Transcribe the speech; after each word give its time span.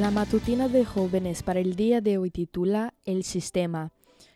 La 0.00 0.10
matutina 0.10 0.68
de 0.68 0.84
jóvenes 0.84 1.44
para 1.44 1.60
el 1.60 1.76
día 1.76 2.00
de 2.00 2.18
hoy 2.18 2.30
titula 2.30 2.94
El 3.04 3.22
sistema. 3.22 3.92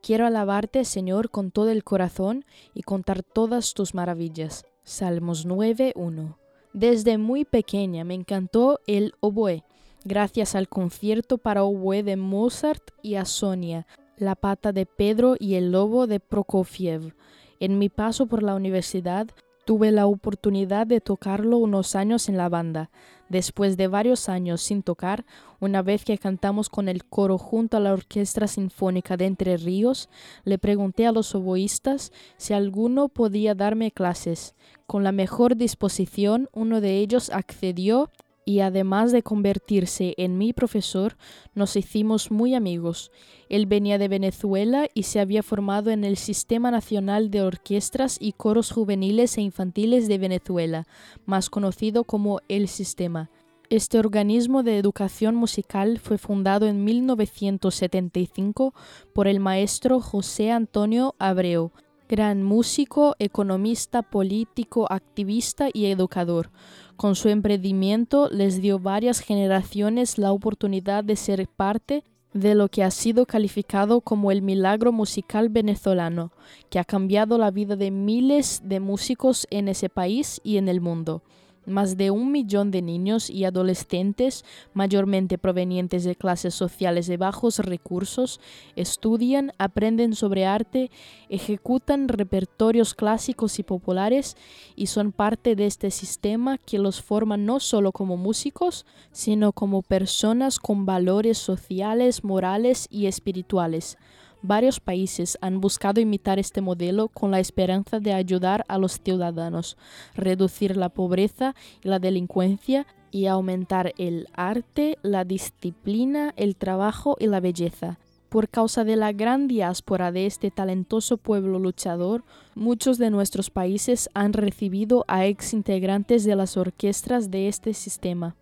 Quiero 0.00 0.24
alabarte, 0.24 0.84
Señor, 0.84 1.28
con 1.30 1.50
todo 1.50 1.70
el 1.70 1.82
corazón 1.82 2.44
y 2.72 2.82
contar 2.82 3.24
todas 3.24 3.74
tus 3.74 3.92
maravillas. 3.92 4.64
Salmos 4.84 5.48
9.1. 5.48 6.36
Desde 6.72 7.18
muy 7.18 7.44
pequeña 7.44 8.04
me 8.04 8.14
encantó 8.14 8.78
el 8.86 9.14
oboe, 9.18 9.64
gracias 10.04 10.54
al 10.54 10.68
concierto 10.68 11.36
para 11.36 11.64
oboe 11.64 12.04
de 12.04 12.14
Mozart 12.14 12.92
y 13.02 13.16
a 13.16 13.24
Sonia, 13.24 13.88
la 14.16 14.36
pata 14.36 14.70
de 14.70 14.86
Pedro 14.86 15.34
y 15.36 15.56
el 15.56 15.72
lobo 15.72 16.06
de 16.06 16.20
Prokofiev. 16.20 17.16
En 17.58 17.76
mi 17.76 17.88
paso 17.88 18.26
por 18.26 18.44
la 18.44 18.54
universidad 18.54 19.26
tuve 19.64 19.90
la 19.90 20.06
oportunidad 20.06 20.86
de 20.86 21.00
tocarlo 21.00 21.58
unos 21.58 21.96
años 21.96 22.28
en 22.28 22.36
la 22.36 22.48
banda. 22.48 22.90
Después 23.30 23.76
de 23.76 23.86
varios 23.86 24.28
años 24.28 24.60
sin 24.60 24.82
tocar, 24.82 25.24
una 25.60 25.82
vez 25.82 26.04
que 26.04 26.18
cantamos 26.18 26.68
con 26.68 26.88
el 26.88 27.04
coro 27.04 27.38
junto 27.38 27.76
a 27.76 27.80
la 27.80 27.92
Orquesta 27.92 28.48
Sinfónica 28.48 29.16
de 29.16 29.26
Entre 29.26 29.56
Ríos, 29.56 30.08
le 30.42 30.58
pregunté 30.58 31.06
a 31.06 31.12
los 31.12 31.32
oboístas 31.36 32.12
si 32.38 32.54
alguno 32.54 33.08
podía 33.08 33.54
darme 33.54 33.92
clases. 33.92 34.56
Con 34.88 35.04
la 35.04 35.12
mejor 35.12 35.56
disposición, 35.56 36.48
uno 36.52 36.80
de 36.80 36.98
ellos 36.98 37.30
accedió 37.30 38.10
y 38.50 38.58
además 38.62 39.12
de 39.12 39.22
convertirse 39.22 40.14
en 40.16 40.36
mi 40.36 40.52
profesor, 40.52 41.16
nos 41.54 41.76
hicimos 41.76 42.32
muy 42.32 42.56
amigos. 42.56 43.12
Él 43.48 43.66
venía 43.66 43.96
de 43.96 44.08
Venezuela 44.08 44.88
y 44.92 45.04
se 45.04 45.20
había 45.20 45.44
formado 45.44 45.92
en 45.92 46.02
el 46.02 46.16
Sistema 46.16 46.72
Nacional 46.72 47.30
de 47.30 47.42
Orquestas 47.42 48.16
y 48.20 48.32
Coros 48.32 48.72
Juveniles 48.72 49.38
e 49.38 49.42
Infantiles 49.42 50.08
de 50.08 50.18
Venezuela, 50.18 50.88
más 51.26 51.48
conocido 51.48 52.02
como 52.02 52.40
el 52.48 52.66
Sistema. 52.66 53.30
Este 53.68 54.00
organismo 54.00 54.64
de 54.64 54.78
educación 54.78 55.36
musical 55.36 56.00
fue 56.00 56.18
fundado 56.18 56.66
en 56.66 56.82
1975 56.82 58.74
por 59.14 59.28
el 59.28 59.38
maestro 59.38 60.00
José 60.00 60.50
Antonio 60.50 61.14
Abreu, 61.20 61.70
gran 62.10 62.42
músico, 62.42 63.14
economista, 63.20 64.02
político, 64.02 64.90
activista 64.90 65.68
y 65.72 65.86
educador. 65.86 66.50
Con 66.96 67.14
su 67.14 67.28
emprendimiento 67.28 68.28
les 68.32 68.60
dio 68.60 68.80
varias 68.80 69.20
generaciones 69.20 70.18
la 70.18 70.32
oportunidad 70.32 71.04
de 71.04 71.14
ser 71.14 71.46
parte 71.46 72.02
de 72.32 72.56
lo 72.56 72.68
que 72.68 72.82
ha 72.82 72.90
sido 72.90 73.26
calificado 73.26 74.00
como 74.00 74.32
el 74.32 74.42
milagro 74.42 74.90
musical 74.90 75.50
venezolano, 75.50 76.32
que 76.68 76.80
ha 76.80 76.84
cambiado 76.84 77.38
la 77.38 77.52
vida 77.52 77.76
de 77.76 77.92
miles 77.92 78.60
de 78.64 78.80
músicos 78.80 79.46
en 79.50 79.68
ese 79.68 79.88
país 79.88 80.40
y 80.42 80.56
en 80.56 80.68
el 80.68 80.80
mundo. 80.80 81.22
Más 81.70 81.96
de 81.96 82.10
un 82.10 82.32
millón 82.32 82.72
de 82.72 82.82
niños 82.82 83.30
y 83.30 83.44
adolescentes, 83.44 84.44
mayormente 84.74 85.38
provenientes 85.38 86.02
de 86.02 86.16
clases 86.16 86.52
sociales 86.52 87.06
de 87.06 87.16
bajos 87.16 87.60
recursos, 87.60 88.40
estudian, 88.74 89.52
aprenden 89.56 90.16
sobre 90.16 90.46
arte, 90.46 90.90
ejecutan 91.28 92.08
repertorios 92.08 92.92
clásicos 92.94 93.60
y 93.60 93.62
populares 93.62 94.36
y 94.74 94.86
son 94.86 95.12
parte 95.12 95.54
de 95.54 95.66
este 95.66 95.92
sistema 95.92 96.58
que 96.58 96.80
los 96.80 97.00
forma 97.00 97.36
no 97.36 97.60
solo 97.60 97.92
como 97.92 98.16
músicos, 98.16 98.84
sino 99.12 99.52
como 99.52 99.82
personas 99.82 100.58
con 100.58 100.86
valores 100.86 101.38
sociales, 101.38 102.24
morales 102.24 102.88
y 102.90 103.06
espirituales. 103.06 103.96
Varios 104.42 104.80
países 104.80 105.36
han 105.42 105.60
buscado 105.60 106.00
imitar 106.00 106.38
este 106.38 106.62
modelo 106.62 107.08
con 107.08 107.30
la 107.30 107.40
esperanza 107.40 108.00
de 108.00 108.14
ayudar 108.14 108.64
a 108.68 108.78
los 108.78 109.00
ciudadanos, 109.00 109.76
reducir 110.14 110.78
la 110.78 110.88
pobreza 110.88 111.54
y 111.84 111.88
la 111.88 111.98
delincuencia 111.98 112.86
y 113.10 113.26
aumentar 113.26 113.92
el 113.98 114.28
arte, 114.32 114.98
la 115.02 115.24
disciplina, 115.24 116.32
el 116.36 116.56
trabajo 116.56 117.16
y 117.20 117.26
la 117.26 117.40
belleza. 117.40 117.98
Por 118.30 118.48
causa 118.48 118.84
de 118.84 118.96
la 118.96 119.12
gran 119.12 119.48
diáspora 119.48 120.12
de 120.12 120.24
este 120.24 120.50
talentoso 120.50 121.16
pueblo 121.16 121.58
luchador, 121.58 122.24
muchos 122.54 122.96
de 122.96 123.10
nuestros 123.10 123.50
países 123.50 124.08
han 124.14 124.32
recibido 124.32 125.04
a 125.08 125.26
ex 125.26 125.52
integrantes 125.52 126.24
de 126.24 126.36
las 126.36 126.56
orquestas 126.56 127.30
de 127.30 127.48
este 127.48 127.74
sistema. 127.74 128.36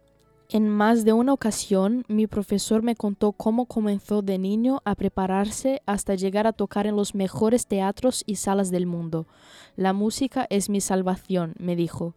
En 0.51 0.67
más 0.67 1.05
de 1.05 1.13
una 1.13 1.35
ocasión, 1.35 2.05
mi 2.09 2.27
profesor 2.27 2.83
me 2.83 2.97
contó 2.97 3.33
cómo 3.33 3.67
comenzó 3.67 4.23
de 4.23 4.39
niño 4.39 4.81
a 4.87 4.95
prepararse 4.95 5.83
hasta 5.85 6.15
llegar 6.15 6.47
a 6.47 6.55
tocar 6.55 6.87
en 6.87 6.97
los 6.97 7.15
mejores 7.15 7.67
teatros 7.67 8.25
y 8.25 8.37
salas 8.37 8.71
del 8.71 8.87
mundo. 8.87 9.27
La 9.77 9.93
música 9.93 10.47
es 10.49 10.71
mi 10.71 10.81
salvación, 10.81 11.55
me 11.59 11.77
dijo. 11.77 12.15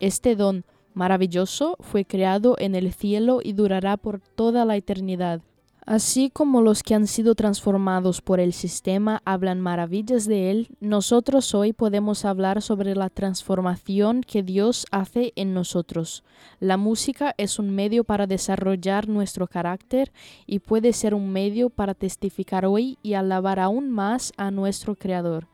Este 0.00 0.34
don 0.34 0.64
maravilloso 0.94 1.76
fue 1.80 2.06
creado 2.06 2.56
en 2.58 2.74
el 2.74 2.90
cielo 2.90 3.40
y 3.42 3.52
durará 3.52 3.98
por 3.98 4.18
toda 4.18 4.64
la 4.64 4.76
eternidad. 4.76 5.42
Así 5.86 6.30
como 6.30 6.62
los 6.62 6.82
que 6.82 6.94
han 6.94 7.06
sido 7.06 7.34
transformados 7.34 8.22
por 8.22 8.40
el 8.40 8.54
sistema 8.54 9.20
hablan 9.26 9.60
maravillas 9.60 10.26
de 10.26 10.50
él, 10.50 10.68
nosotros 10.80 11.54
hoy 11.54 11.74
podemos 11.74 12.24
hablar 12.24 12.62
sobre 12.62 12.94
la 12.94 13.10
transformación 13.10 14.22
que 14.22 14.42
Dios 14.42 14.86
hace 14.90 15.34
en 15.36 15.52
nosotros. 15.52 16.24
La 16.58 16.78
música 16.78 17.34
es 17.36 17.58
un 17.58 17.68
medio 17.68 18.02
para 18.02 18.26
desarrollar 18.26 19.08
nuestro 19.08 19.46
carácter 19.46 20.10
y 20.46 20.60
puede 20.60 20.94
ser 20.94 21.12
un 21.12 21.30
medio 21.30 21.68
para 21.68 21.92
testificar 21.92 22.64
hoy 22.64 22.96
y 23.02 23.12
alabar 23.12 23.60
aún 23.60 23.90
más 23.90 24.32
a 24.38 24.50
nuestro 24.50 24.94
Creador. 24.94 25.48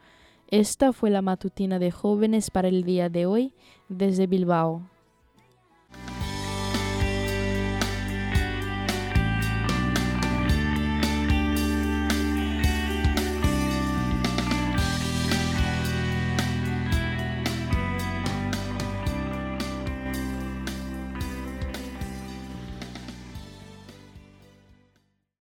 Esta 0.47 0.93
fue 0.93 1.11
la 1.11 1.23
matutina 1.23 1.81
de 1.81 1.91
jóvenes 1.91 2.53
para 2.53 2.69
el 2.69 2.85
día 2.85 3.09
de 3.09 3.27
hoy 3.27 3.53
desde 3.89 4.29
Bilbao. 4.29 4.83